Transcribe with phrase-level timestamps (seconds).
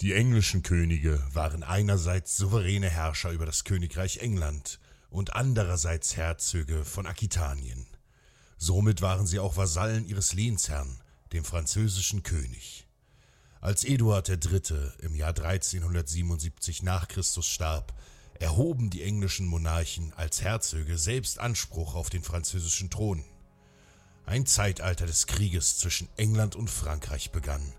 [0.00, 4.78] Die englischen Könige waren einerseits souveräne Herrscher über das Königreich England
[5.10, 7.84] und andererseits Herzöge von Aquitanien.
[8.58, 11.00] Somit waren sie auch Vasallen ihres Lehnsherrn,
[11.32, 12.86] dem französischen König.
[13.60, 14.92] Als Eduard III.
[15.00, 17.92] im Jahr 1377 nach Christus starb,
[18.34, 23.24] erhoben die englischen Monarchen als Herzöge selbst Anspruch auf den französischen Thron.
[24.26, 27.72] Ein Zeitalter des Krieges zwischen England und Frankreich begann,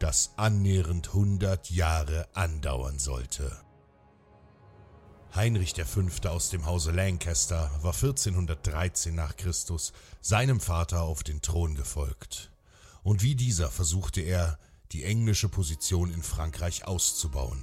[0.00, 3.54] das annähernd hundert Jahre andauern sollte.
[5.34, 6.28] Heinrich V.
[6.28, 12.50] aus dem Hause Lancaster war 1413 nach Christus seinem Vater auf den Thron gefolgt.
[13.02, 14.58] Und wie dieser versuchte er,
[14.92, 17.62] die englische Position in Frankreich auszubauen.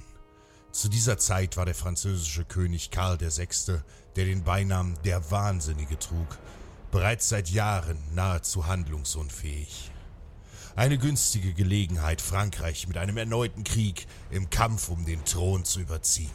[0.70, 3.80] Zu dieser Zeit war der französische König Karl VI.,
[4.16, 6.38] der den Beinamen der Wahnsinnige trug,
[6.92, 9.90] bereits seit Jahren nahezu handlungsunfähig.
[10.78, 16.30] Eine günstige Gelegenheit, Frankreich mit einem erneuten Krieg im Kampf um den Thron zu überziehen.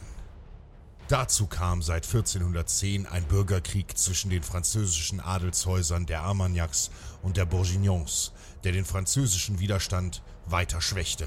[1.08, 6.90] Dazu kam seit 1410 ein Bürgerkrieg zwischen den französischen Adelshäusern der Armagnacs
[7.22, 8.32] und der Bourguignons,
[8.64, 11.26] der den französischen Widerstand weiter schwächte.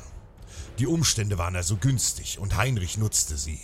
[0.77, 3.59] Die Umstände waren also günstig und Heinrich nutzte sie.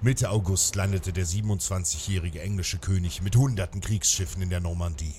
[0.00, 5.16] Mitte August landete der 27-jährige englische König mit hunderten Kriegsschiffen in der Normandie.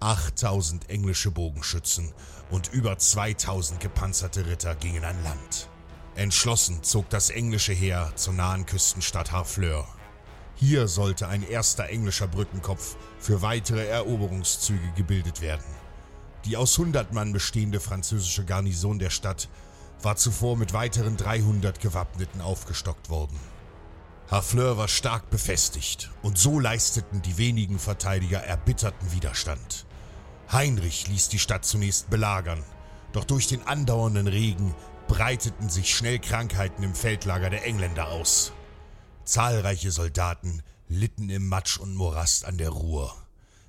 [0.00, 2.12] 8000 englische Bogenschützen
[2.50, 5.68] und über 2000 gepanzerte Ritter gingen an Land.
[6.14, 9.86] Entschlossen zog das englische Heer zur nahen Küstenstadt Harfleur.
[10.54, 15.64] Hier sollte ein erster englischer Brückenkopf für weitere Eroberungszüge gebildet werden.
[16.46, 19.48] Die aus 100 Mann bestehende französische Garnison der Stadt
[20.02, 23.38] war zuvor mit weiteren 300 Gewappneten aufgestockt worden.
[24.30, 29.86] Harfleur war stark befestigt und so leisteten die wenigen Verteidiger erbitterten Widerstand.
[30.50, 32.62] Heinrich ließ die Stadt zunächst belagern,
[33.12, 34.74] doch durch den andauernden Regen
[35.08, 38.52] breiteten sich schnell Krankheiten im Feldlager der Engländer aus.
[39.24, 43.14] Zahlreiche Soldaten litten im Matsch und Morast an der Ruhr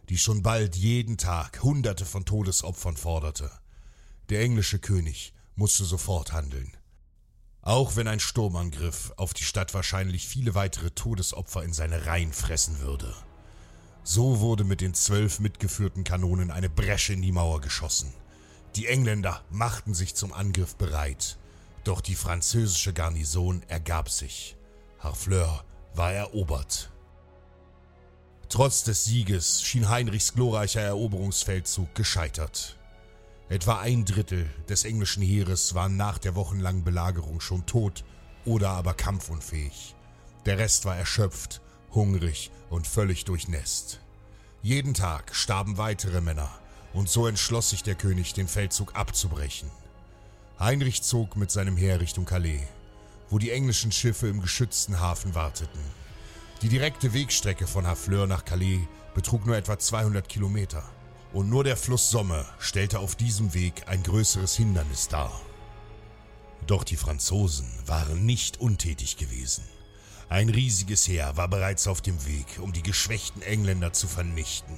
[0.10, 3.52] die schon bald jeden Tag Hunderte von Todesopfern forderte.
[4.30, 6.77] Der englische König musste sofort handeln.
[7.68, 12.80] Auch wenn ein Sturmangriff auf die Stadt wahrscheinlich viele weitere Todesopfer in seine Reihen fressen
[12.80, 13.14] würde.
[14.04, 18.14] So wurde mit den zwölf mitgeführten Kanonen eine Bresche in die Mauer geschossen.
[18.78, 21.38] Die Engländer machten sich zum Angriff bereit,
[21.84, 24.56] doch die französische Garnison ergab sich.
[25.00, 26.90] Harfleur war erobert.
[28.48, 32.78] Trotz des Sieges schien Heinrichs glorreicher Eroberungsfeldzug gescheitert.
[33.50, 38.04] Etwa ein Drittel des englischen Heeres waren nach der wochenlangen Belagerung schon tot
[38.44, 39.96] oder aber kampfunfähig.
[40.46, 41.62] Der Rest war erschöpft,
[41.94, 44.02] hungrig und völlig durchnässt.
[44.62, 46.50] Jeden Tag starben weitere Männer,
[46.94, 49.70] und so entschloss sich der König, den Feldzug abzubrechen.
[50.60, 52.68] Heinrich zog mit seinem Heer Richtung Calais,
[53.30, 55.80] wo die englischen Schiffe im geschützten Hafen warteten.
[56.62, 60.84] Die direkte Wegstrecke von Harfleur nach Calais betrug nur etwa 200 Kilometer.
[61.34, 65.42] Und nur der Fluss Somme stellte auf diesem Weg ein größeres Hindernis dar.
[66.66, 69.64] Doch die Franzosen waren nicht untätig gewesen.
[70.30, 74.78] Ein riesiges Heer war bereits auf dem Weg, um die geschwächten Engländer zu vernichten.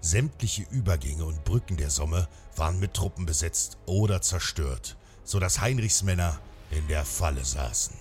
[0.00, 6.02] Sämtliche Übergänge und Brücken der Somme waren mit Truppen besetzt oder zerstört, so dass Heinrichs
[6.02, 6.40] Männer
[6.70, 7.94] in der Falle saßen.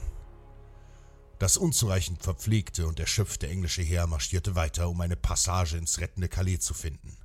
[1.39, 6.59] Das unzureichend verpflegte und erschöpfte englische Heer marschierte weiter, um eine Passage ins rettende Calais
[6.59, 7.17] zu finden.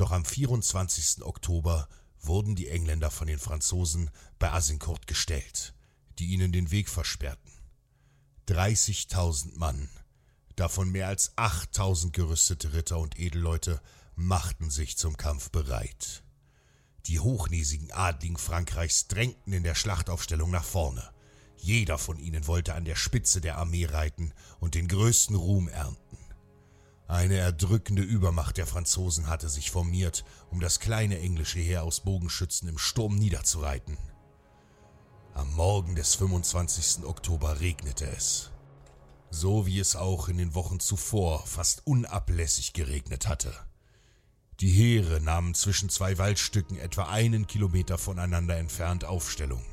[0.00, 1.22] Doch am 24.
[1.24, 1.86] Oktober
[2.22, 4.08] wurden die Engländer von den Franzosen
[4.38, 5.74] bei Azincourt gestellt,
[6.18, 7.52] die ihnen den Weg versperrten.
[8.48, 9.90] 30.000 Mann,
[10.56, 13.82] davon mehr als 8.000 gerüstete Ritter und Edelleute,
[14.14, 16.22] machten sich zum Kampf bereit.
[17.04, 21.10] Die hochnäsigen Adligen Frankreichs drängten in der Schlachtaufstellung nach vorne.
[21.58, 26.16] Jeder von ihnen wollte an der Spitze der Armee reiten und den größten Ruhm ernten.
[27.10, 32.68] Eine erdrückende Übermacht der Franzosen hatte sich formiert, um das kleine englische Heer aus Bogenschützen
[32.68, 33.98] im Sturm niederzureiten.
[35.34, 37.04] Am Morgen des 25.
[37.04, 38.52] Oktober regnete es.
[39.28, 43.52] So wie es auch in den Wochen zuvor fast unablässig geregnet hatte.
[44.60, 49.64] Die Heere nahmen zwischen zwei Waldstücken etwa einen Kilometer voneinander entfernt Aufstellung.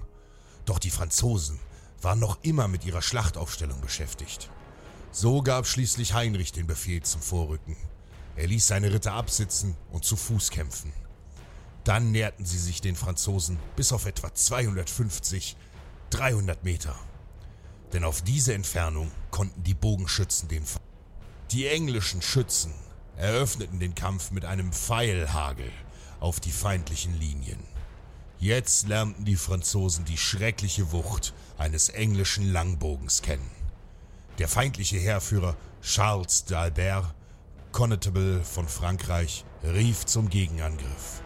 [0.65, 1.59] Doch die Franzosen
[2.01, 4.49] waren noch immer mit ihrer Schlachtaufstellung beschäftigt.
[5.11, 7.75] So gab schließlich Heinrich den Befehl zum Vorrücken.
[8.35, 10.93] Er ließ seine Ritter absitzen und zu Fuß kämpfen.
[11.83, 15.55] Dann näherten sie sich den Franzosen bis auf etwa 250,
[16.11, 16.95] 300 Meter.
[17.93, 20.77] Denn auf diese Entfernung konnten die Bogenschützen den F
[21.51, 22.73] Die englischen Schützen
[23.15, 25.71] eröffneten den Kampf mit einem Pfeilhagel
[26.19, 27.63] auf die feindlichen Linien.
[28.39, 33.56] Jetzt lernten die Franzosen die schreckliche Wucht eines englischen Langbogens kennen.
[34.37, 37.05] Der feindliche Heerführer Charles d'Albert,
[37.71, 41.23] Constable von Frankreich, rief zum Gegenangriff.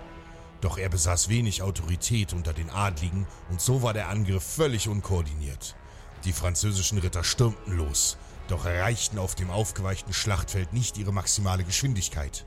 [0.61, 5.75] Doch er besaß wenig Autorität unter den Adligen und so war der Angriff völlig unkoordiniert.
[6.23, 8.15] Die französischen Ritter stürmten los,
[8.47, 12.45] doch erreichten auf dem aufgeweichten Schlachtfeld nicht ihre maximale Geschwindigkeit.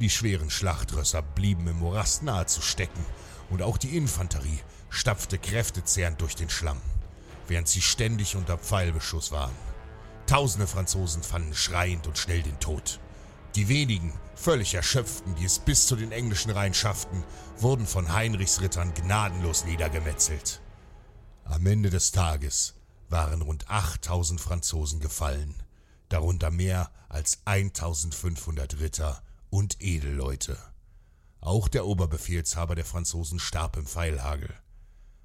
[0.00, 3.04] Die schweren Schlachtrösser blieben im Morast nahezu stecken
[3.48, 4.58] und auch die Infanterie
[4.88, 6.80] stapfte kräftezehrend durch den Schlamm,
[7.46, 9.69] während sie ständig unter Pfeilbeschuss waren.
[10.30, 13.00] Tausende Franzosen fanden schreiend und schnell den Tod.
[13.56, 17.24] Die wenigen, völlig erschöpften, die es bis zu den englischen Reihen schafften,
[17.58, 20.62] wurden von Heinrichs Rittern gnadenlos niedergemetzelt.
[21.42, 22.74] Am Ende des Tages
[23.08, 25.52] waren rund 8000 Franzosen gefallen,
[26.10, 30.56] darunter mehr als 1500 Ritter und Edelleute.
[31.40, 34.54] Auch der Oberbefehlshaber der Franzosen starb im Pfeilhagel.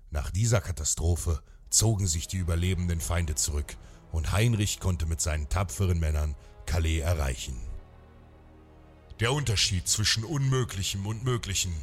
[0.09, 3.77] Nach dieser Katastrophe zogen sich die überlebenden Feinde zurück
[4.11, 6.35] und Heinrich konnte mit seinen tapferen Männern
[6.65, 7.59] Calais erreichen.
[9.19, 11.73] Der Unterschied zwischen Unmöglichem und Möglichen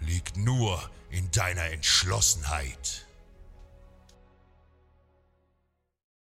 [0.00, 0.80] liegt nur
[1.10, 3.07] in deiner Entschlossenheit.